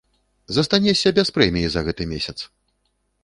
[0.55, 2.37] Застанешся без прэміі за гэты месяц!